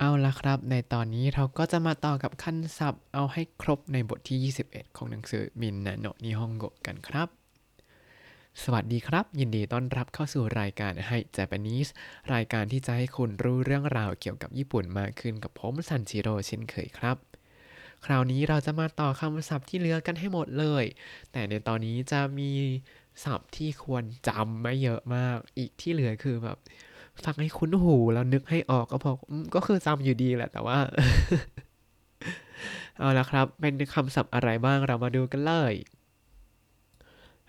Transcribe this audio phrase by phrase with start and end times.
[0.00, 7.28] เอาละครับ ในตอนนี้เราก็จะมาต่อกับคันศัพท์ เอาให้ครบในบทที่ 21 ของหนังสือมินนาโนนิฮงโกะกันครับ
[8.62, 11.90] สวัสดีครับ ยินดีต้อนรับเข้าสู่รายการให้ Japanese
[12.34, 17.16] รายการที่จะให้คุณรู้เรื่องราวเกี่ยวกับญี่ปุ่นมากขึ้นกับผมซันจิโร่เช่นเคยครับ
[18.04, 20.84] คราวนี้เราจะมาต่อคำศัพท์ที่เหลือกันให้หมดเลย
[21.32, 22.50] แต่ในตอนนี้จะมี
[23.24, 26.58] ศัพท์ที่ควรจำไม่เยอะมาก อีกที่เหลือคือแบบ
[27.24, 29.12] ฟังให้คุ้นหูแล้วนึกให้ออกก็พอ
[29.54, 30.78] ก็คือจำอยู่ดีแหละ แต่ว่า
[32.98, 35.74] เอาละครับ เป็นคำศัพท์อะไรบ้างเรามาดูกันเลย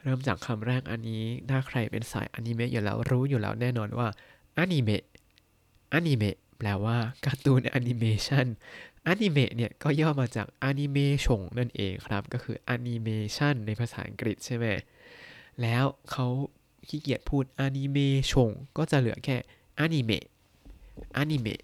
[0.02, 4.08] เริ่มจากคำแรกอันนี้ ถ้าใครเป็นสายอนิเมะอยู่แล้วรู้อยู่แล้วแน่นอนว่า
[4.58, 5.04] アニメア
[5.94, 8.48] ニメ แปลว่าการ์ตูนแอนิเมชัน
[9.08, 14.66] アニメ เนี่ยก็ย่อมาจากアニメーション นั่นเองครับ ก็คืออนิเมชันในภาษาอังกฤษใช่ไหม
[15.62, 16.28] แล้วเขา
[16.88, 17.98] ขี้เกียจพูดอนิเม
[18.32, 19.38] ชงก็จะเหลือแค่
[19.80, 20.26] อนิเมะ
[21.18, 21.62] อนิเมะ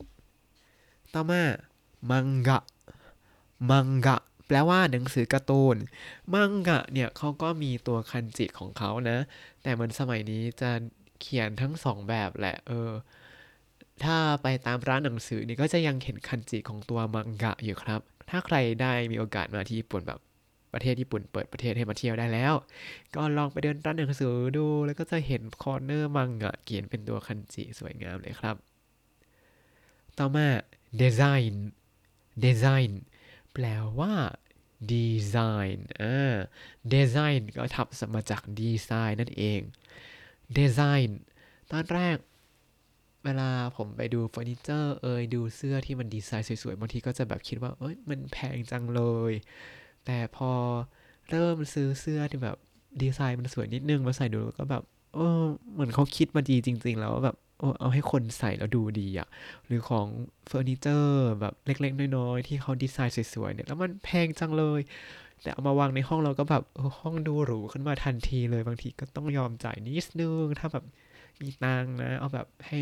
[1.14, 1.44] ต่อมา
[2.12, 2.60] มังกะ
[3.70, 5.78] มังกะแปลว่าหนังสือการ์ตูน
[6.34, 9.18] มังกะเนี่ยเขาก็มีตัวคันจิของเขานะ
[9.62, 10.72] แต่เหมือนสมัยนี้จะ
[11.22, 12.90] เขียนทั้งสองแบบแหละ เออ
[14.04, 20.20] ถ้าไปตามร้านหนังสือนี่ก็จะยังเห็นคันจิของตัวมังกะอยู่ครับ ถ้าใครได้มีโอกาสมาที่ญี่ปุ่นแบบ
[20.76, 22.54] ประเทศญี่ปุ่นเปิดประเทศให้มาเที่ยวได้แล้ว
[23.16, 28.56] ก็ลองไปเดินร้านหนังสือดู แล้วก็จะเห็น corner มังงะเขียนเป็นตัวคันจิสวยงามเลยครับ
[30.18, 30.48] ต่อมา
[31.00, 31.22] デザ
[31.54, 33.04] インデザイン
[33.54, 33.66] แปล
[34.00, 34.14] ว่า
[34.92, 35.36] ดีไซ
[35.76, 36.36] น์อ่า
[36.92, 39.60] デザイン ก็ทับมาจากดีไซน์นั่นเอง
[40.56, 41.22] デザイン
[41.72, 42.18] ตอนแรก
[43.24, 49.02] เวลาผมไปดูเฟอร์นิเจอร์เอยดูเสื้อที่มันดีไซน์สวยๆ บางทีก็จะแบบคิดว่า เอ้ยมันแพงจังเล
[49.32, 49.34] ย
[50.06, 50.52] แต่พอ
[51.30, 52.58] เริ่มซื้อเสื้อที่แบบ
[53.02, 54.84] ดีไซน์มันสวยนิดนึงมาใส่ดูก็แบบ
[55.16, 55.42] เออ
[55.74, 59.28] เหมือนเขาคิดมาดีจริง ๆ แล้วแบบเออเอาให้คนใส่แล้วดูดีอะ
[59.66, 60.08] หรือของ
[60.48, 64.82] เฟอร์นิเจอร์แบบเล็ก ๆ น้อย ๆ ที่เขาดีไซน์สวย ๆ เนี่ย แล้วมันแพงจังเลย
[65.42, 66.64] แต่เอามาวางในห้องเราก็แบบ
[67.00, 70.84] ห้องดูหรูขึ้นมาทันทีเลยบางทีก็ต้องยอมจ่ายนิดนึง ถ้าแบบ
[71.42, 72.80] มีตังนะ เอาแบบให้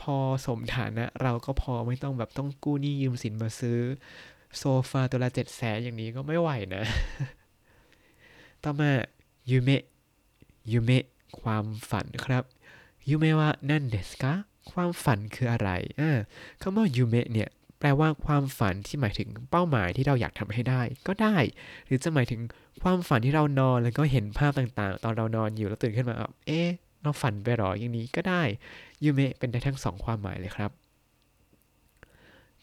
[0.00, 0.16] พอ
[0.46, 3.78] สมฐานะ เราก็พอไม่ต้องแบบต้องกู้หนี้ยืมสินมาซื้อ
[4.58, 6.84] โซฟาตัวละเจ็ดแสนอย่างนี้ก็ไม่ไหวนะ
[8.62, 8.90] ต่อมา
[9.50, 9.82] ยูเมะ
[10.72, 11.04] ยูเมะ
[11.40, 12.44] ความฝันครับ
[13.08, 14.32] ยูเมะว่านั่นเดสกะ
[14.72, 16.10] ความฝันคืออะไรอ่า
[16.60, 21.36] คำว่ายูเมะเนี่ยแปลว่าความฝันที่หมายถึงเป้าหมายที่เราอยากทำให้ได้ ก็ได้
[21.86, 22.40] หรือจะหมายถึง
[22.82, 26.16] ความฝันที่เรานอนแล้วก็เห็นภาพต่างๆ ตอนเรานอนอยู่แล้วตื่นขึ้นมา
[26.46, 26.68] เอ๊ะ
[27.02, 28.42] เราฝันไปหรออย่างนี้ก็ได้
[29.04, 30.70] ยูเมะเป็นได้ทั้งสองความหมายเลยครับ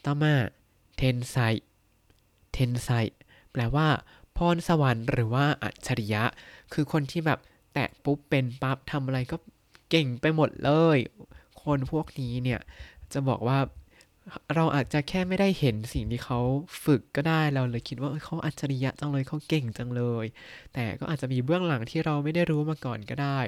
[0.04, 0.34] ต่อมา
[0.96, 1.36] เทนไซ
[2.54, 2.88] เทนไซ
[3.52, 3.86] แปลว่า
[4.36, 6.22] พรสวรรค์หรือว่าอัจฉริยะ
[6.72, 7.38] คือคนที่แบบ
[7.74, 9.36] แตะปุ๊บเป็นปั๊บทำอะไรก็
[9.90, 10.98] เก่งไปหมดเลย
[11.62, 12.60] คนพวกนี้เนี่ย
[13.12, 13.58] จะบอกว่า
[14.54, 16.38] เราอาจจะแค่ไม่ได้เห็นสิ่งที่เขา
[16.84, 20.24] ฝึกก็ได้เราเลยคิดว่าเขาอัจฉริยะจังเลยเขาเก่งจังเลย
[20.74, 23.40] แต่ก็อาจจะมีเบื้องหลังที่เราไม่ได้รู้มาก่อนก็ได้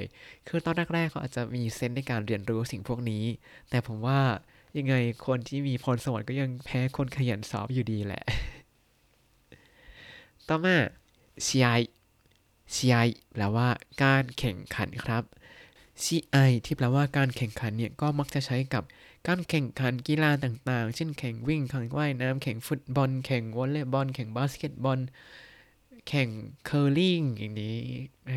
[0.49, 3.25] คือตอนแรกๆเขาอาจจะมีเซนส์ในการเรียนรู้สิ่งพวกนี้
[3.71, 4.21] แต่ผมว่า
[4.79, 4.95] ยังไง
[5.27, 8.25] คนที่มีพรสวรรค์ก็ยังแพ้คนขยันสอบอยู่ดีแหละ
[10.48, 10.78] ต่อมา
[11.46, 11.68] 试合
[12.74, 12.96] 试合
[13.34, 13.68] แปลว่า
[14.04, 15.24] การแข่งขันครับ
[16.04, 18.84] 试合ที่แปลว่าการแข่งขันเนี่ยก็มักจะใช้กับ
[19.28, 25.00] การแข่งขันกีฬาต่างๆ เช่นแข่งวิ่งแข่งว่ายน้ำแข่งฟุตบอล แข่งวอลเลย์บอล แข่งบาสเกตบอล
[26.08, 26.30] แข่ง
[26.66, 27.78] เคอร์ลิงอย่างนี้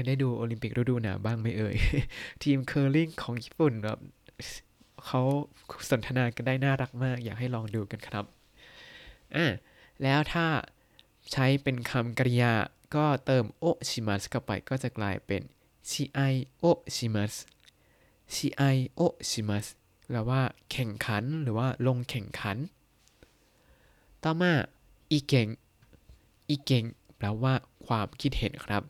[0.07, 1.77] ได้ดูโอลิมปิกฤดูหนาวบ้างไหมเอ่ย
[2.43, 3.99] ทีมเคอร์ลิงของญี่ปุ่นแบบ
[5.07, 5.23] เขา
[5.91, 8.25] สนทนากันได้น่ารักมาก อยากให้ลองดูกันครับ
[9.37, 9.47] อ่ะ
[10.03, 10.47] แล้วถ้า
[11.32, 12.54] ใช้เป็นคำกริยา
[12.96, 15.42] ก็เติมをします เข้าไปก็จะกลายเป็น
[15.90, 17.34] 試合をします
[18.34, 19.68] 試合をします
[20.08, 20.42] แปลว่า
[20.72, 22.58] แข่งขันหรือว่าลงแข่งขัน
[24.24, 24.54] ต่อมา
[25.12, 25.48] อีเก่ง
[26.50, 26.84] อีเก่ง
[27.18, 27.54] แปลว่า
[27.88, 28.84] ความคิดเห็นครับ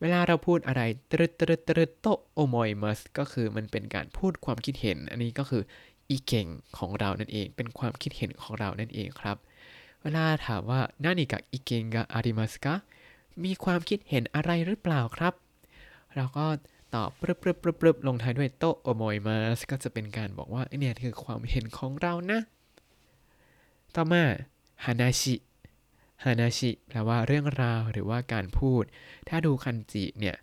[0.00, 0.82] เวลาเราพูดอะไร
[1.12, 5.62] ตรึตรึตรึโตโอมอยมัสก็คือมันเป็นการพูดความคิดเห็น อันนี้ก็คือ
[6.08, 6.46] อีเก่ง
[6.78, 9.36] ของเรานั่นเอง เป็นความคิดเห็นของเรานั่นเองครับ
[10.02, 12.74] เวลาถามว่านานิกะอิเกงกะอาริมัสกะ
[13.44, 15.34] มีความคิดเห็นอะไรหรือเปล่าครับ
[16.14, 16.46] เราก็
[16.94, 22.40] ตอบปรึบปรึบปรึบปรึบลงท้ายด้วยโตโอโมยมัสก็จะเป็นการบอกว่าเนี่ยคือความเห็นของเรานะ
[23.94, 24.24] ต่อมา
[24.84, 25.34] ฮานาชิ
[26.24, 28.82] ฮานาชิแปลว่าเรื่องราวหรือว่าการพูด
[29.28, 30.36] ถ้าดูคันจิเนี่ย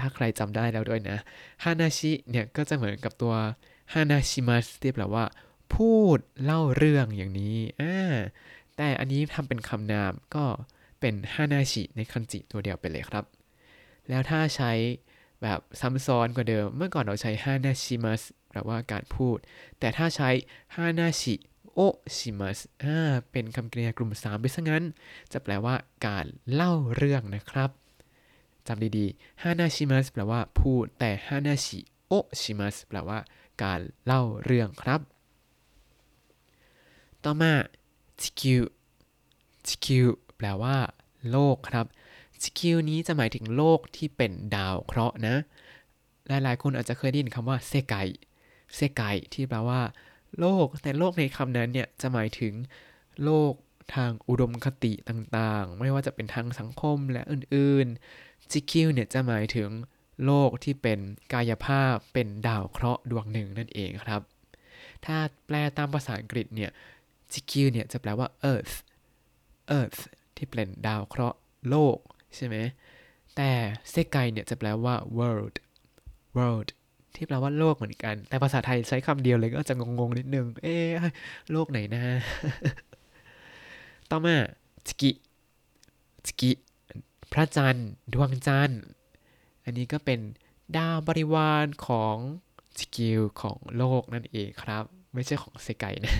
[0.00, 1.18] ถ้าใครจำได้แล้วด้วยนะ
[1.64, 3.34] ฮานาชิเนี่ยก็จะเหมือนกับตัว
[3.94, 5.24] ฮานาชิมัสที่แปลว่า
[5.74, 7.96] พูดเล่าเรื่องอย่างนี้อ่า
[8.82, 10.44] แต่อันนี้ทำเป็นคำนามก็
[11.00, 13.24] เป็นฮานาชิในคันจิตัวเดียวไปเลยครับ
[14.08, 14.72] แล้วถ้าใช้
[15.42, 19.36] แบบซ้ำซ้อนกว่าเดิม เมื่อก่อนเราใช้ฮานาชิมัสแปลว่าการพูด
[19.78, 20.30] แต่ถ้าใช้
[20.76, 21.34] ฮานาชิ
[21.74, 21.80] โอ
[22.16, 22.98] ชิมัสอ่า
[23.30, 24.84] เป็นคำกริยากลุ่ม 3 ไปซะงั้น
[25.32, 25.74] จะแปลว่า
[26.06, 27.70] การเล่าเรื่องนะครับ
[28.66, 31.78] จำดีๆฮานาชิมัสแปลว่าพูด แต่ฮานาชิ
[32.08, 33.18] โอชิมัสแปลว่า
[33.62, 35.00] การเล่าเรื่องครับ
[37.26, 37.52] ต่อมา
[38.22, 38.62] ชิคิว
[39.66, 40.06] ชิคิว
[40.36, 40.76] แปลว่า
[41.30, 41.86] โลกครับ
[42.42, 45.36] ชิคิวนี้จะหมายถึงโลกที่เป็นดาวเคราะห์นะ
[46.28, 47.94] หลายๆ คนอาจจะเคยได้ยินคำว่าเซกไก
[48.74, 49.02] เซกไก
[49.32, 49.80] ที่แปลว่า
[50.38, 52.54] โลก แต่โลกในคำนั้นเนี่ยจะหมายถึง
[53.24, 53.52] โลก
[53.94, 59.70] ทางอุดมคติต่างๆ ไม่ว่าจะเป็นทางสังคมและอื่นๆจิคิวเนี่ยจะหมายถึง
[60.24, 60.98] โลกที่เป็น
[61.32, 64.20] กายภาพเป็นดาวเคราะห์ดวงหนึ่งนั่นเองครับ
[65.04, 65.16] ถ้า
[65.46, 66.70] แปลตามภาษาอังกฤษเนี่ย
[67.32, 68.74] จิคิวเนี่ยจะแปลว่า earth
[69.78, 70.00] earth
[70.36, 71.38] ที่เป็นดาวเคราะห์
[71.68, 71.98] โลก
[72.36, 72.56] ใช่ไหม
[73.36, 73.50] แต่
[73.90, 75.56] 世界 เนี่ยจะแปลว่า world
[76.36, 76.68] world
[77.14, 80.90] ที่แปลว่าโลกเหมือนกัน แต่ภาษาไทยใช้คำเดียวเลยก็จะงงๆนิดนึง เอ๊ะ
[81.52, 82.02] โลกไหนนะ
[84.10, 84.36] ต่อมา
[84.88, 85.10] สกิ
[86.28, 86.50] สกิ
[87.32, 88.82] พระจันทร์ ดวงจันทร์
[89.64, 90.20] อันนี้ก็เป็น
[90.76, 92.16] ดาวบริวารของ
[92.78, 94.84] สกิลของโลกนั่นเองครับ
[95.14, 96.14] ไม่ใช่ของ世界 นะ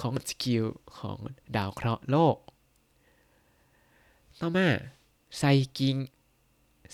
[0.00, 0.64] ของสกิล
[0.98, 1.18] ของ
[1.56, 2.36] ดาวเคราะห์โลก
[4.40, 4.68] ต่อมา
[5.38, 5.42] 最
[5.78, 5.96] 近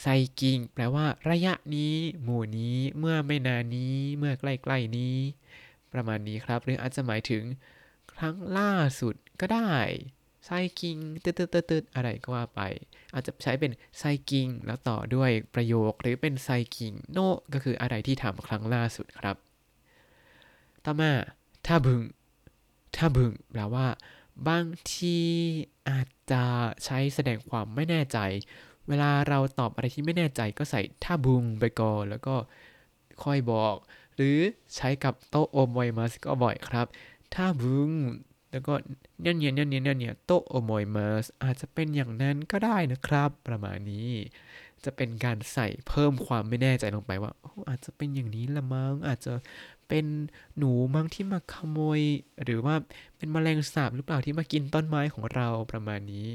[0.01, 0.07] 最
[0.41, 5.17] 近 แปลว่าระยะนี้ หมู่นี้ เมื่อไม่นานนี้ เมื่อใกล้ๆนี้
[5.93, 7.43] ประมาณนี้ครับ หรืออาจจะหมายถึง
[8.13, 8.71] ครั้งล่า
[9.01, 9.73] สุดก็ได้
[10.45, 10.51] 最
[10.81, 11.35] 近 ตืด
[11.71, 12.61] ตืดอะไรก็ว่าไป
[13.15, 17.19] อาจจะใช้เป็น最近 แล้วต่อด้วยประโยคหรือเป็น最近の
[17.53, 19.37] ก็คืออะไรที่ทำครั้งล่าสุดครับ
[20.85, 21.13] ต่อมา
[21.67, 22.01] ถ้าบึง
[22.97, 23.87] ถ้าบึงแปลว่า
[24.49, 24.65] บาง
[24.95, 25.17] ที
[25.89, 26.43] อาจจะ
[26.85, 28.19] ใช้แสดงความไม่แน่ใจ
[28.89, 32.37] เวลาเราตอบอะไรที่ไม่แน่ใจก็ใส่ท่าบุงไปก่อนแล้วก็
[33.25, 33.77] ค่อยบอก
[34.15, 34.39] หรือ
[34.77, 36.87] ใช้กับโตโอมอยมัสก็บ่อยครับ
[37.35, 37.91] ท่าบุง
[38.51, 38.73] แล้วก็
[39.21, 44.11] เนี่ยเนี่ยเนี่ยเนี่ยเนี่ยโตโอมอยมัสอาจจะเป็นอย่างนั้นก็ได้นะครับ ประมาณนี้
[44.85, 47.33] จะเป็นการใส่เพิ่มความไม่แน่ใจลงไปว่า
[47.71, 49.33] อาจจะเป็นอย่างนี้ละมั้งอาจจะ
[49.89, 50.07] เป็น
[50.59, 52.01] หนูมั้งที่มาขโมย
[52.45, 52.75] หรือว่า
[53.17, 56.27] เป็นแมลงสาบหรือเปล่าที่มากินต้นไม้ของเราประมาณนี้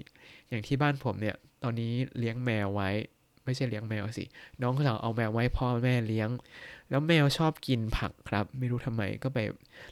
[0.50, 2.90] อย่างที่บ้านผมเนี่ย ตอนนี้เลี้ยงแมวไว้
[3.46, 4.26] ไม่ใช่เลี้ยงแมวสิ
[4.62, 6.30] น้องสาวเอาแมวไว้พ่อแม่เลี้ยง
[6.90, 9.40] แล้วแมวชอบกินผักครับ ไม่รู้ทำไมก็ไป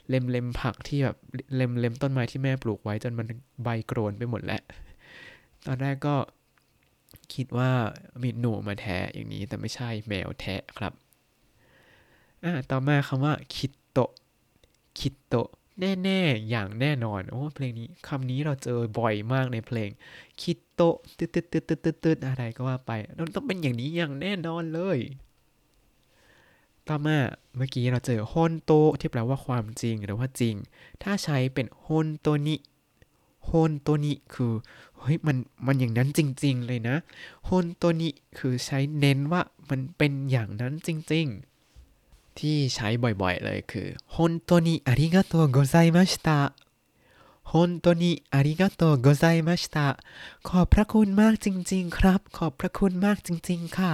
[0.08, 1.16] เล็มเล็มผักที่แบบ
[1.56, 3.26] เล็มเล็มต้นไม้ที่แม่ปลูกไว้จนมัน
[3.64, 4.62] ใบโกรนไปหมดแล้ว
[5.66, 6.16] ตอนแรกก็
[7.34, 7.70] คิดว่า
[8.22, 10.92] มีหนูมาแทะอย่างนี้แต่ไม่ใช่แมวแทะครับ
[12.44, 13.98] อ่าต่อมาคำว่าคิดโต
[14.98, 15.34] คิดโต
[15.80, 19.90] แน่ๆ อย่างแน่นอน โอ้เพลงนี้คำนี้เราเจอบ่อยมากในเพลง
[20.40, 20.82] คิดโต
[21.18, 22.90] ตืดตืดตืดตืดตืดอะไรก็ว่าไป
[23.24, 24.98] มันต้องเป็นอย่างนี้อย่างแน่นอนเลย
[26.88, 27.18] ต่อมา
[27.56, 30.54] เมื่อกี้เราเจอฮอนโตที่แปลว่าความจริงหรือว่าจริง
[31.02, 32.56] ถ้าใช้เป็นฮอนโตนิ
[33.48, 34.52] ฮอนโตนิคือ
[34.98, 35.36] เฮ้ยมัน
[35.66, 36.96] มันอย่างนั้นจริง ๆ เลยนะ
[37.48, 38.08] ฮอนโตนิ
[38.38, 41.57] คือใช้เน้นว่ามันเป็นอย่างนั้นจริง ๆ
[42.39, 44.17] ที่ใช้บ่อยๆเลยคือ本
[44.49, 46.29] 当にありがとうございました
[47.51, 49.77] 本当にありがとうございました
[50.47, 53.93] ขอบพระคุณมากจริงๆครับ ขอบพระคุณมากจริงๆค่ะ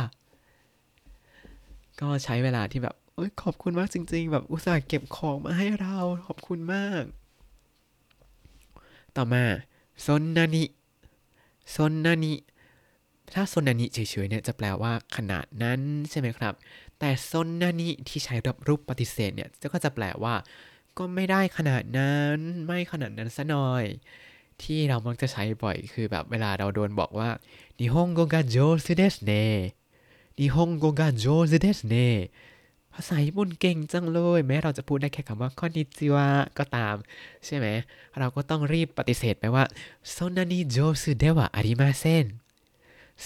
[2.00, 7.04] ก็ใช้เวลาที่แบบเอ้ยขอบคุณมากจริงๆ แบบอุตส่าห์เก็บของมาให้เรา ขอบคุณมาก
[9.16, 9.44] ต่อมา
[10.06, 10.64] ซนนานิ
[11.76, 12.34] ซนนานิ
[13.34, 16.54] ถ้าซนนานิเฉยๆเนี่ยจะแปลว่าขนาดนั้นใช่ไหมครับ
[16.99, 20.35] แต่ซนนานิที่ใช้รับรูปปฏิเสธเนี่ยก็จะแปลว่า
[20.99, 23.85] ก็ไม่ได้ขนาดนั้นไม่ขนาดนั้นซะหน่อย
[24.63, 27.31] ที่เรามักจะใช้บ่อยคือแบบเวลาเราโดนบอกว่า
[27.79, 29.33] นิฮงโกกาโจซุเดสเน
[30.39, 31.97] นิฮงโกกาโจซุเดสเน
[32.93, 36.27] ภาษาญี่ปุ่นเก่งจังเลย แม้เราจะพูดได้แค่คำว่าคอนิจิวะ
[36.59, 36.95] ก็ตาม
[37.47, 37.67] ใช่ไหม
[38.19, 39.65] เราก็ต้องรีบปฏิเสธไปว่า
[40.11, 42.27] โซนานิโจซุเดวะอาริมาเซน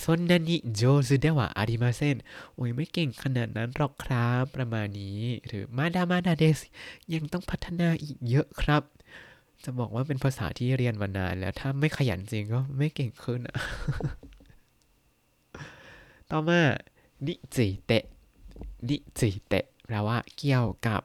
[0.03, 2.17] สนนันิโจซึเดวะอาริมาเซน
[2.55, 6.59] โอ้ยไม่เก่งขนาดนั้นหรอกครับประมาณนี้ หรือมาดามาดาเดส
[7.15, 8.83] ยังต้องพัฒนาอีกเยอะครับ
[9.65, 13.57] จะบอกว่าเป็นภาษาที่เรียนมานานแล้วถ้าไม่ขยันจริงก็ไม่เก่งขึ้นอะ
[16.31, 16.61] ต่อมา
[17.27, 18.05] นิจิเตะ
[18.89, 21.03] นิจิเตะแปลว่าเกี่ยวกับ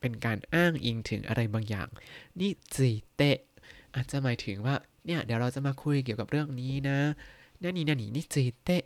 [0.00, 1.88] เป็นการอ้างอิงถึงอะไรบางอย่าง
[2.40, 3.38] นิจิเตะ
[3.94, 6.98] อาจจะหมายถึงว่าเนี่ยเดี๋ยวเราจะมาคุยเกี่ยวกับเรื่องนี้นะ
[7.62, 8.82] นานี่นานี่นี่จิเตะ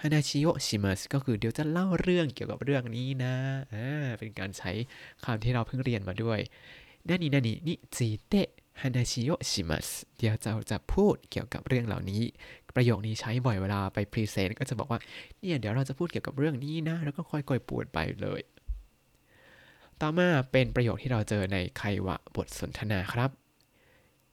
[0.00, 3.34] ฮานาชิโอชิมัสก็คือเดี๋ยวจะเล่าเรื่องเกี่ยวกับเรื่องนี้นะ
[3.74, 3.88] อ่า
[4.18, 4.70] เป็นการใช้
[5.24, 6.38] คำที่เราเพิ่งเรียนมาด้วย
[7.08, 8.48] นานี่นานี่นี่จิเตะ
[8.80, 12.22] ฮานาชิโอชิมัสเดี๋ยวจะจะพูดเกี่ยวกับเรื่องเหล่านี้
[12.74, 15.00] ประโยคนี้ใช้บ่อยเวลาไป present ก็จะบอกว่า
[15.40, 18.40] เนี่ยเดี๋ยวเราจะพูดเกี่ยวกับเรื่องนี้นะ แล้วก็ค่อยๆพูดไปเลย
[20.00, 23.30] ต่อมาเป็นประโยคที่เราเจอใน会話 บทสนทนาครับ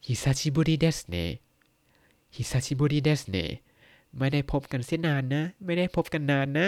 [0.06, 1.15] 久しぶりですね
[2.36, 3.38] 久しぶりですね
[4.18, 6.68] ไม่ได้พบกันเสียนานนะ ไม่ได้พบกันนานนะ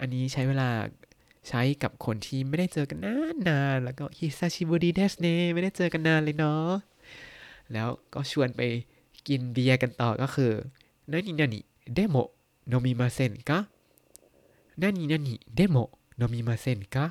[0.00, 0.70] อันนี้ใช้เวลา
[1.48, 6.70] ใช้กับคนที่ไม่ได้เจอกันนานนานแล้วก็ 久しぶりですねไม่ได้เจอกันนานเลยเนาะ
[7.72, 8.60] แล้วก็ชวนไป
[9.28, 10.52] กินเบียร์กันต่อก็คือ
[11.10, 11.60] 何々
[11.94, 12.16] でも
[12.68, 15.76] 飲みませんか何々でも
[16.16, 17.06] 飲みませんか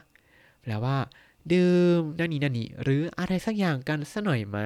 [0.62, 0.98] แปลว่า
[1.52, 4.58] ดื่มนานินานิหรืออะไรสักอย่างกันสักหน่อยไหม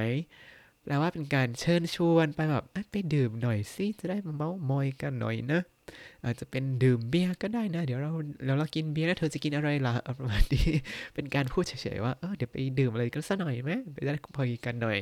[0.84, 5.62] แปลว่าเป็นการเชิญชวนไปแบบไปดื่มหน่อยสิจะได้มาเมามอยกันหน่อยนะ
[6.26, 8.12] อาจจะเป็นดื่มเบียร์ก็ได้นะ เดี๋ยวเรา
[8.46, 10.68] เราเรากินเบียร์แล้วเธอจะกินอะไรล่ะประมาณนี้
[11.14, 15.00] เป็นการพูดเฉยๆว่าเออเดี๋ยวไปดื่มอะไรกันสักหน่อยไหมไปได้พอยกันหน่อย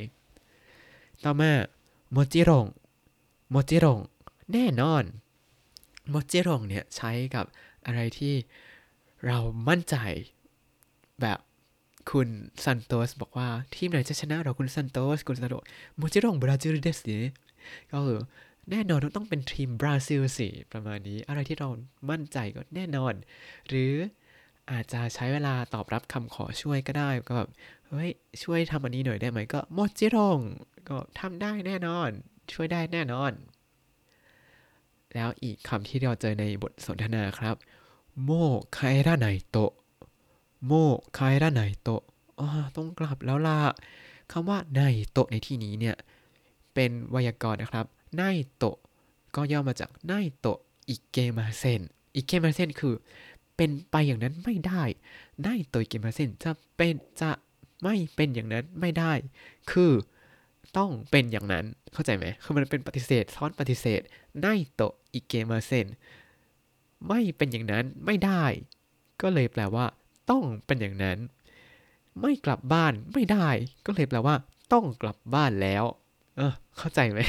[1.24, 1.52] ต่อมา
[2.12, 2.66] もちろん
[3.52, 4.00] もちろん
[4.54, 5.04] แน่นอน
[6.10, 7.46] もちろん เนี่ยใช้กับ
[7.86, 8.34] อะไรที่
[9.26, 9.96] เรามั่นใจ
[11.22, 11.40] แบบ
[12.10, 12.30] คุณ
[12.64, 15.66] ซันโตสบอกว่า ทีมไหนจะชนะเราคุณซันโตสคุณซันโตส
[15.96, 17.26] もちろんブラジルです เนี่ย
[17.92, 18.20] ก็คือ
[18.70, 21.70] แน่นอนต้องเป็นทีมบราซิลสิ ประมาณนี้ อะไรที่เรา
[22.10, 23.14] มั่นใจก็แน่นอน
[23.68, 23.94] หรือ
[24.72, 27.50] อาจจะใช้เวลาตอบรับคำขอช่วยก็ได้ ก็แบบ
[27.88, 28.10] เฮ้ย
[28.44, 30.40] ช่วยทำอันนี้หน่อยได้ไหม ก็โมจิรง
[30.90, 32.10] ก็ทำได้แน่นอน
[32.54, 33.32] ช่วยได้แน่นอน
[35.14, 37.56] แล้วอีกคำที่เราเจอในบทสนทนาครับ
[38.24, 38.30] โม
[38.76, 39.74] คาเอระไนโตะ
[40.66, 40.72] โม
[41.18, 42.04] คาเอระไนโตะ
[42.76, 43.60] ต้องกลับแล้วล่ะ
[44.32, 45.96] คำว่าไนโตะในที่นี้เนี่ย
[46.74, 48.22] เป็นไวยากรณ์นะครับไน
[48.56, 48.78] โตะ
[49.36, 51.82] ก็ย่อมาจากไนโตะอิเกมาเซน
[52.16, 52.96] อิเกมาเซนคือ
[53.56, 54.84] เป็นไปอย่างนั้นไม่ได้
[55.42, 57.32] ไนโตะอิเกมาเซนจะเป็นจะ
[57.84, 59.14] ไม่เป็นอย่างนั้นไม่ได้
[59.72, 59.92] คือ
[60.78, 64.02] ต้องเป็นอย่างนั้นเข้าใจไหมคือมันเป็นปฏิเสธซ้อนปฏิเสธ
[64.40, 65.88] ไนโตะอิเกมาเซน
[67.08, 68.44] ไม่เป็นอย่างนั้นไม่ได้
[69.22, 69.86] ก็เลยแปลว่า
[70.30, 71.18] ต้องเป็นอย่างนั้น
[72.22, 73.50] ไม่กลับบ้านไม่ได้
[73.86, 74.36] ก็เลยแปลว่า
[74.74, 75.84] ต้องกลับบ้านแล้ว
[76.38, 77.20] เออ เข้าใจไหม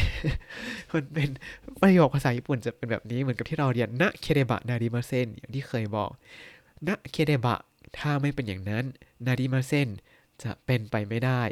[0.92, 1.28] มันเป็น
[1.82, 6.10] ประโยคภาษาญี่ปุ่นจะเป็นแบบนี้เหมือนกับที่เราเรียนนะเคเดบะนาริมาเซนอย่างที่เคยบอก
[6.86, 7.60] นะเคเดบะ
[7.98, 8.84] ถ้าไม่เป็นอย่างนั้น
[9.26, 9.88] นาริมาเซน
[10.42, 11.42] จะเป็นไปไม่ได้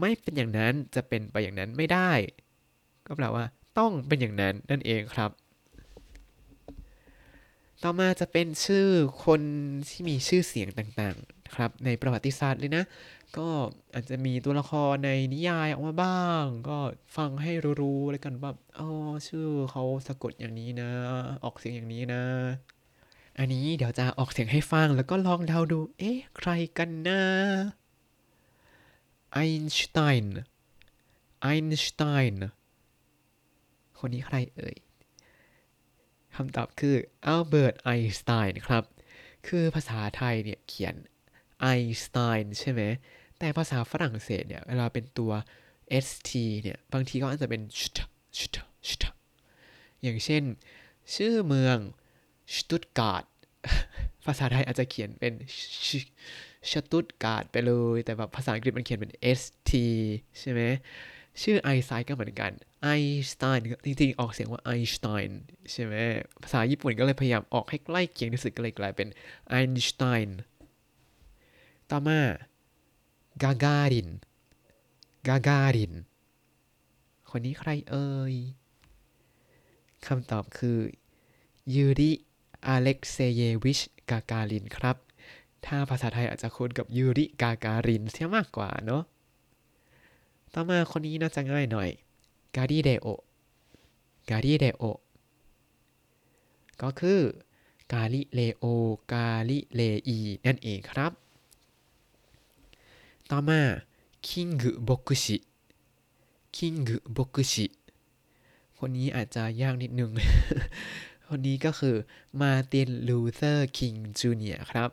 [0.00, 2.10] ไม่เป็นอย่างนั้นจะเป็นไปอย่างนั้นไม่ได้
[3.06, 3.44] ก็แปลว่า
[3.78, 5.30] ต้องเป็นอย่างนั้นนั่นเองครับ
[7.82, 8.86] ต่อมาจะเป็นชื่อ
[9.24, 9.40] คน
[9.88, 12.84] ที่มีชื่อเสียงต่างๆ ครับ ในประวัติศาสตร์เลยนะ
[13.38, 13.48] ก็
[13.94, 16.78] อาจจะมีตัวละครในนิยายออกมาบ้าง ก็
[17.16, 18.88] ฟังให้รู้ๆแล้วกันว่าอ๋อ
[19.28, 20.90] ชื่อเขาสะกดอย่างนี้นะ
[21.44, 22.22] ออกเสียงอย่างนี้นะ
[23.38, 27.22] อันนี้เดี๋ยวจะออกเสียงให้ฟังแล้วก็ลองเดาดู เอ๊ะ ใครกันนะ
[29.32, 30.36] ไอน์สไตน์
[31.42, 32.40] ไอน์สไตน์
[33.98, 34.76] คนนี้ใครเอ่ย
[36.36, 36.96] คำตอบคือ
[37.26, 38.84] อัลเบิร์ตไอน์สไตน์ครับ
[39.46, 40.94] คือภาษาไทยเนี่ยเขียน
[41.60, 42.82] ไอน์สไตน์ใช่ไหม
[43.38, 45.32] แต่ภาษาฝรั่งเศสเนี่ยเวลาเป็นตัว
[46.06, 46.30] st
[46.62, 47.98] เนี่ย บางทีก็อาจจะเป็นชต
[48.38, 48.56] ชต
[48.88, 49.04] ชต
[50.02, 50.42] อย่างเช่น
[51.14, 51.78] ชื่อเมือง
[52.54, 53.24] สตุตการ์ด
[54.26, 55.32] ภาษาไทยอาจจะเขียนเป็น
[56.70, 59.72] ชตุตการ์ดไปเลย แต่แบบภาษาอังกฤษมันเขียนเป็น st
[60.40, 60.62] ใช่ไหม
[61.42, 65.40] ชื่อไอน์สไตน์ก็เหมือนกันไอน์สไตน์จริงๆ ออกเสียงว่าไอน์สไตน์
[65.72, 65.94] ใช่ไหม
[66.42, 69.08] ภาษาญี่ปุ่นก็เลยพยายามออกให้ใกล้เคียงที่สุดก็เลยกลายเป็น
[69.48, 70.38] ไอน์สไตน์
[71.90, 72.20] ต่อมา
[73.42, 74.08] กาการิน
[75.28, 75.92] กาการิน
[77.30, 78.34] คนนี้ใครเอ่ย
[80.06, 80.78] คำตอบคือ
[81.74, 82.10] ยูริ
[82.66, 84.96] อเล็กเซเยวิชกาการินครับ
[85.66, 89.02] ถ้าภาษาไทยอาจจะคุ้นกับยูริกาการินเสียมากกว่าเนาะ
[90.54, 91.88] ต่อมาคนนี้น่าจะง่ายหน่อย
[92.56, 94.84] ガリレオガリレオ
[96.82, 97.20] ก็คือ
[97.92, 98.64] กาลิเลโอ
[99.12, 101.12] กาลิเลอีนั่นเองครับ
[103.30, 103.60] ต่อมา
[104.26, 107.66] キング牧師キング牧師
[108.78, 110.10] คนนี้อาจจะยากนิดนึง
[111.26, 111.96] คนนี้ก็คือ
[112.40, 114.90] มาร์ตินลูเธอร์คิงจูเนียร์ครับ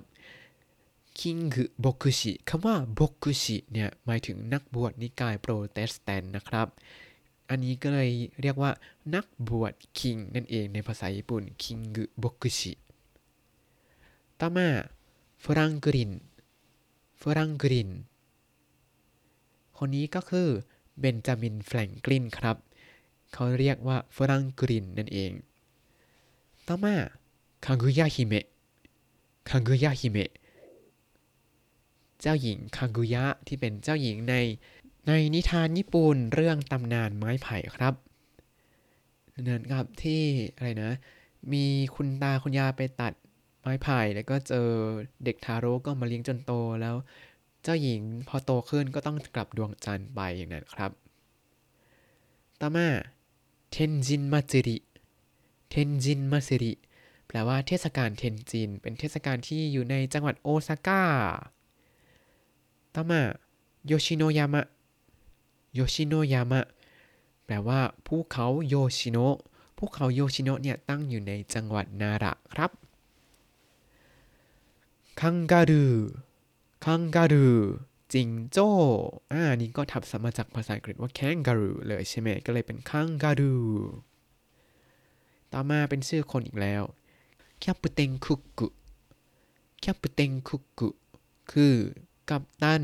[1.19, 6.67] キング牧師คำว่าบ็อกชิเนี่ยหมายถึงนักบวชนิกายโปรเตสแตนต์นะครับ
[7.49, 8.71] อันนี้ก็เลยเรียกว่า
[9.15, 12.73] นักบวชคิงนั่นเองในภาษาญี่ปุ่นキング牧師
[14.39, 14.67] ต่อมา
[15.43, 16.11] フランクリン
[17.21, 17.89] フランクリン
[19.77, 20.47] คนนี้ก็คือ
[20.99, 22.57] เบนจามินแฟรงกลินครับ
[23.33, 25.31] เขาเรียกว่าフランクリンนั่นเอง
[26.67, 26.95] ต่อมา
[27.65, 28.45] คากุยะฮิเมะ
[29.49, 30.31] คากุยะฮิเมะ
[32.21, 34.35] เจ้าหญิงคากุยะที่เป็นเจ้าหญิงใน
[35.07, 37.93] ในนิทานญี่ปุ่นเรื่องตำนานไม้ไผ่ครับ
[39.47, 40.21] นั่นครับที่
[40.55, 40.91] อะไรนะ
[41.53, 43.13] มีคุณตาคุณยายไปตัด
[43.61, 44.69] ไม้ไผ่แล้วก็เจอ
[45.23, 46.95] เด็กทารกก็มาเลี้ยงจนโตแล้ว
[47.63, 50.91] เจ้าหญิงพอโตขึ้นก็ต้องกลับดวงจันทร์ไปอย่างนั้นครับ
[52.61, 52.87] ต่อมา
[53.71, 54.77] เทนจินมาจิริ
[55.69, 56.73] เทนจินมาจิริ
[57.27, 61.03] แปลว่าเทศกาลเทนจิน เป็นเทศกาลที่อยู่ในจังหวัดโอซาก้า
[62.99, 63.21] ต่อมา
[63.87, 64.61] โยชิโนยามะ
[65.75, 66.61] โยชิโนยามะ
[67.45, 69.37] แปลว่าภูเขาโยชิโนะ
[69.77, 72.71] ภูเขาโยชิโนะเนี่ยตั้งอยู่ในจังหวัดนาระครับ
[75.21, 75.85] คังการู
[76.85, 77.47] คังการู
[78.13, 78.69] จิงโจ้
[79.31, 83.53] อ่านี่ก็ทับศัพท์มาจากภาษาอังกฤษว่า kangaroo เลยใช่ไหมก็เลยเป็นカンガルー
[85.51, 86.83] ต่อมาเป็นชื่อคนอีกแล้ว
[87.59, 90.89] キャプテン・クック キャプテン・クック
[91.53, 91.75] คือ
[92.29, 92.83] กัปตัน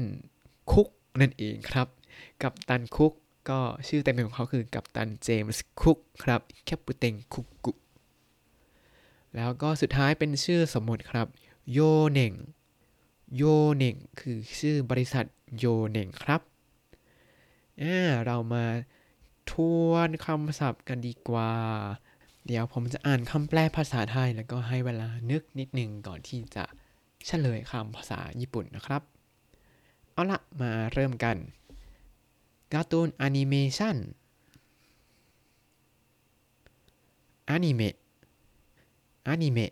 [0.71, 0.87] คุก
[1.21, 1.87] นั่นเองครับ
[2.41, 3.13] กัปตันคุก
[3.49, 7.71] ก็ชื่อเต็มของเขาคือกัปตันเจมส์คุกครับキャプテン・クック
[9.35, 11.27] แล้วก็สุดท้ายเป็นชื่อสมมติครับ
[11.71, 11.79] โย
[12.11, 12.33] เน่ง
[13.35, 13.43] โย
[13.75, 15.25] เน่งคือชื่อบริษัท
[15.57, 16.41] โยเน่งครับ
[17.81, 18.65] อ่าเรามา
[19.51, 19.53] ท
[19.87, 21.51] วนคำศัพท์กันดีกว่า
[22.45, 26.63] เดี๋ยวผมจะอ่านคำแปลภาษาไทย แล้วก็ให้เวลานึกนิดนึงก่อนที่จะ
[27.25, 29.01] เฉลยคำภาษาญี่ปุ่นนะครับ
[30.13, 31.37] เอาละมาเริ่มกัน
[32.73, 33.97] การ์ตูนแอนิเมชัน
[37.49, 37.95] อนิเมะ
[39.27, 39.71] อนิเมะ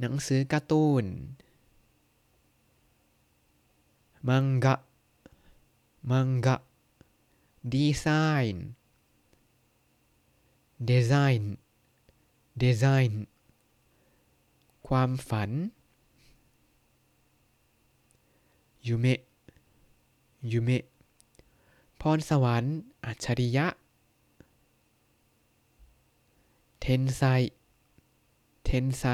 [0.00, 1.04] หนังสือการ์ตูน
[4.28, 4.74] มังกะ
[6.10, 6.56] มังกะ
[7.72, 8.06] ดีไซ
[8.52, 8.64] น์
[10.88, 11.56] ดีไซน์
[12.60, 13.24] ดีไซน์
[14.88, 15.50] ความฝัน
[18.86, 19.20] ยูเมะ
[20.52, 20.84] ยูเมะ
[22.00, 22.74] พรสวรรค์
[23.04, 23.66] อัจฉริยะ
[26.80, 27.22] เทนไซ
[28.64, 29.04] เทนไซ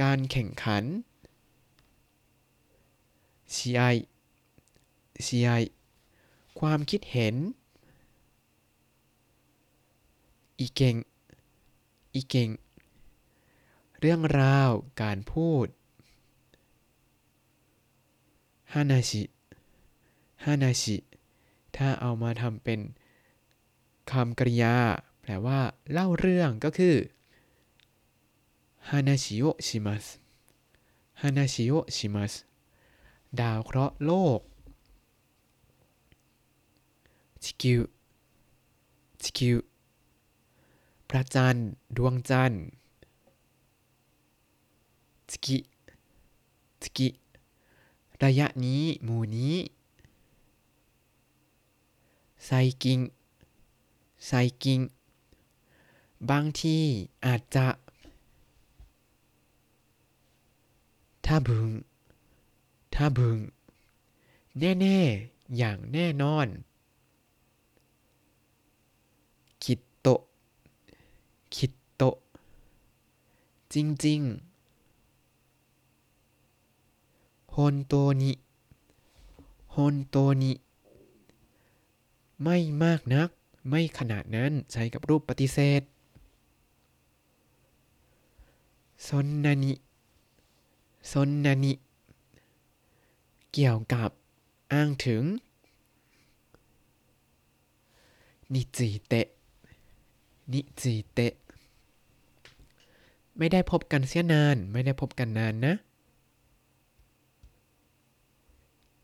[0.00, 0.84] การแข่งขัน
[3.54, 3.82] ชีไอ
[5.26, 5.50] ชีไอ
[6.58, 7.34] ความคิดเห็น
[10.58, 10.96] อีเก่ง
[12.14, 12.48] อีเก่ง
[14.00, 14.70] เรื่องราว
[15.02, 15.66] การพูด
[18.74, 19.22] ฮานาชิ
[20.44, 20.96] ฮานาชิ
[21.76, 22.80] ถ้าเอามาทำเป็น
[24.10, 24.76] คำกริยา
[25.20, 25.60] แปลว่า
[25.92, 26.96] เล่าเรื่องก็คือ
[28.88, 30.04] ฮานาชิโอชิมัส
[31.20, 32.32] ฮานาชิโอชิมัส
[33.40, 34.40] ดาวเคราะห์โลก
[37.44, 37.80] ชิคิว
[39.22, 39.56] ชิคิว
[41.08, 42.62] พระจันทร์ ดวงจันทร์
[45.32, 45.58] สกิ
[46.84, 47.08] สกิ
[48.24, 49.54] ระยะนี้หมู่นี้
[52.44, 52.50] ไซ
[52.82, 53.00] กิง
[54.26, 54.30] ไซ
[54.62, 54.80] กิง
[56.30, 56.78] บางที
[57.24, 57.66] อาจจะ
[61.26, 61.68] ถ้าบึง
[62.94, 63.38] ถ้าบึง
[64.58, 66.46] แน่ๆ อย่างแน่นอน
[69.64, 70.20] คิดโตะ
[71.56, 72.16] คิดโตะ
[73.72, 74.51] จริงๆ
[77.56, 78.32] ฮอนโตนิ
[79.74, 80.52] ฮอนโตนิ
[82.42, 83.28] ไม่มากนัก
[83.68, 85.82] ไม่ขนาดนั้นใช้กับรูปปฏิเสธ
[89.06, 89.72] ซอนนานิ
[91.10, 91.72] ซอนนานิ
[93.52, 94.10] เกี่ยวกับ
[94.72, 95.22] อ้างถึง
[98.54, 99.26] นิจิเตะ
[100.52, 101.32] นิจิเตะ
[103.38, 105.74] ไม่ได้พบกันเสียนาน ไม่ได้พบกันนานนะ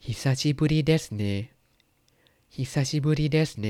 [0.05, 1.23] ฮิซาชิบุริเดสเน
[2.55, 3.67] ฮิซาชิบุริเดสเน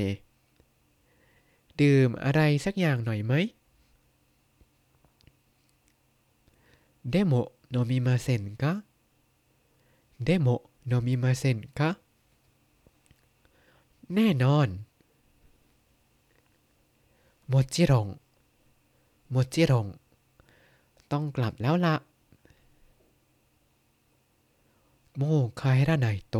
[1.79, 3.33] ดื่มอะไรสักอย่างหน่อยไหม
[7.09, 7.33] เดโม
[7.69, 8.73] โนมิมาเซนกะ
[10.23, 10.47] เดโม
[10.87, 11.89] 飲みませんか
[14.13, 14.67] แน่นอน
[17.47, 18.07] もちろん
[19.31, 19.87] もちろん
[21.11, 21.95] ต้องกลับแล้วละ
[25.21, 25.25] も
[25.59, 26.35] う帰らないと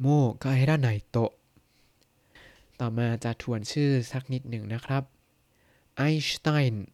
[0.00, 0.06] も
[0.42, 1.16] う帰らないと
[2.78, 5.04] ต่อมาจะทวนชื่อสักนิดหนึ่งนะครับ
[5.96, 6.86] ไอน์สไตน์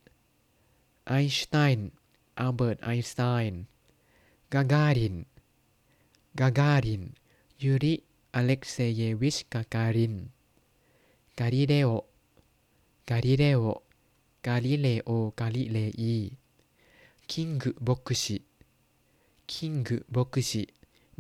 [1.08, 1.88] ไอน์สไตน์
[2.38, 3.60] อัลเบิร์ตไอน์สไตน์
[4.54, 5.16] กาการิน
[6.40, 7.02] กาการิน
[7.62, 7.94] ยูริ
[8.34, 10.14] อเล็กเซเยวิชกาการิน
[11.38, 11.90] กาลิเลโอ
[13.10, 13.64] กาลิเลโอ
[14.46, 16.16] กาลิเลโอกาลิเลอี
[17.30, 20.62] キング牧師 キング牧師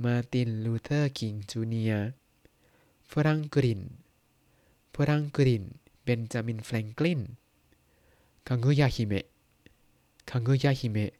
[0.02, 1.92] มาร์ตินลูเทอร์คิงจูเนีย
[3.10, 3.80] フランクリン
[4.94, 5.64] フランクリン
[6.02, 7.20] เบนจามินแฟรงกลิน
[8.46, 9.24] กากุยาฮิเมะ
[10.28, 11.12] คังกุยะฮิเมะ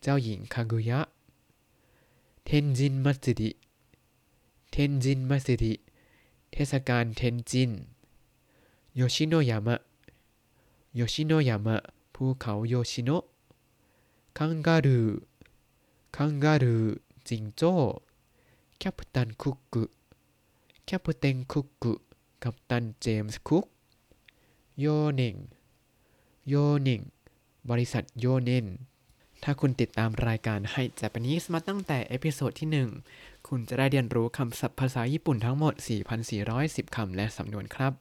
[0.00, 1.00] เจ้าหญิงคังกุยะ
[2.44, 5.72] 天神祭 天神祭
[6.50, 7.70] เทศกาลเทนจิน
[8.96, 9.76] 吉野山 吉野
[10.96, 11.76] 山
[12.14, 13.24] ภูเขาโยชิโนะ
[14.36, 14.98] カンガルー
[16.16, 16.76] カンガルー
[17.28, 17.74] จิงโจ้
[18.78, 21.94] キャプテン・クック キャプテン・クック
[22.42, 23.66] กัปตันเจมส์คุก
[24.78, 25.36] โยเน่ง
[26.48, 27.00] โยเน่ง
[27.70, 28.66] บริษัทโยเน่น
[29.42, 32.68] ถ้าคุณติดตามรายการให้ Japanese มาตั้งแต่ episode ที่
[33.08, 35.74] 1 คุณจะได้เรียนรู้คำศัพท์ภาษาญี่ปุ่นทั้งหมด
[36.34, 37.92] 4,410 คำและสำนวนครับ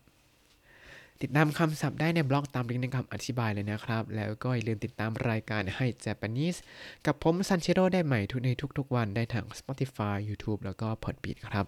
[1.22, 6.60] ติดตามคำศัพท์ได้ในบล็อกตามลิงก์ในคำอธิบายเลยนะครับ แล้วก็อย่าลืมติดตามรายการให้ Japanese
[7.06, 11.66] กับผมซันเชโร่ได้ใหม่ทุกในทุกๆวันได้ทาง Spotify YouTube แล้วก็ Podbean ครับ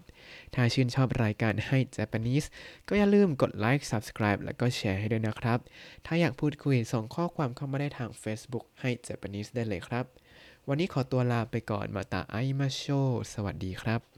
[0.54, 2.46] ถ้าชื่นชอบรายการให้ Japanese
[2.88, 5.58] ก็อย่าลืมกดไลค์ Subscribe แล้วก็แชร์ให้ด้วยนะครับ
[6.06, 10.04] ถ้าอยากพูดคุยส่งข้อความเข้ามาได้ทาง Facebook ให้ Japanese ได้เลยครับ
[10.68, 12.84] วันนี้ขอตัวลาไปก่อนมาตาไอมาโช
[13.32, 14.13] สวัสดีครับ